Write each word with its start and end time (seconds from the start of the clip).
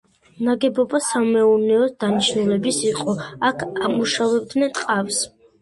ნაგებობა 0.45 1.01
სამეურნეო 1.07 1.89
დანიშნულების 2.05 2.81
იყო, 2.89 3.15
აქ 3.51 3.65
ამუშავებდნენ 3.91 4.75
ტყავს. 4.81 5.25